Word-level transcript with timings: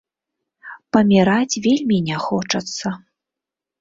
Паміраць 0.95 1.59
вельмі 1.67 1.97
не 2.07 2.17
хочацца. 2.27 2.87